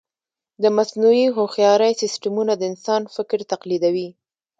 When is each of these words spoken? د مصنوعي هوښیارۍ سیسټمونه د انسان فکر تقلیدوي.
د 0.63 0.63
مصنوعي 0.77 1.25
هوښیارۍ 1.35 1.93
سیسټمونه 2.01 2.53
د 2.57 2.61
انسان 2.71 3.01
فکر 3.15 3.39
تقلیدوي. 3.51 4.09